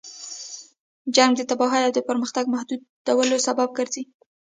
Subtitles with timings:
[1.15, 4.03] جنګ د تباهۍ او د پرمختګ محدودولو سبب ګرځي.